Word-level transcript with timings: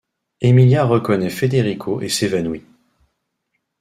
Emilia 0.41 0.83
reconnaît 0.83 1.29
Federico 1.29 2.01
et 2.01 2.09
s'évanouit. 2.09 2.63